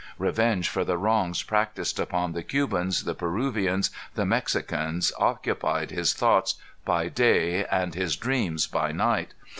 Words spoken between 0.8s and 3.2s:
the wrongs practised upon the Cubans, the